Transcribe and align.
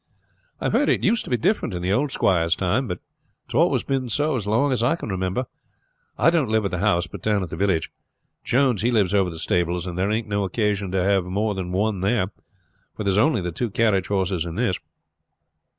I 0.59 0.65
have 0.65 0.71
heard 0.73 0.89
it 0.89 1.03
used 1.03 1.25
to 1.25 1.29
be 1.29 1.37
different 1.37 1.75
in 1.75 1.83
the 1.83 1.91
old 1.93 2.11
squire's 2.11 2.55
time, 2.55 2.87
but 2.87 2.97
it 2.97 3.51
has 3.51 3.53
always 3.53 3.83
been 3.83 4.09
so 4.09 4.35
as 4.35 4.47
long 4.47 4.71
as 4.71 4.81
I 4.81 4.95
can 4.95 5.09
remember. 5.09 5.45
I 6.17 6.31
don't 6.31 6.49
live 6.49 6.65
at 6.65 6.71
the 6.71 6.79
house, 6.79 7.05
but 7.05 7.21
down 7.21 7.43
at 7.43 7.51
the 7.51 7.55
village. 7.55 7.91
Jones 8.43 8.81
he 8.81 8.89
lives 8.89 9.13
over 9.13 9.29
the 9.29 9.37
stables; 9.37 9.85
and 9.85 9.99
there 9.99 10.09
ain't 10.09 10.27
no 10.27 10.43
occasion 10.43 10.89
to 10.89 11.03
have 11.03 11.25
more 11.25 11.53
than 11.53 11.71
one 11.71 11.99
there, 11.99 12.31
for 12.95 13.03
there's 13.03 13.19
only 13.19 13.41
the 13.41 13.51
two 13.51 13.69
carriage 13.69 14.07
horses 14.07 14.43
and 14.43 14.57
this." 14.57 14.79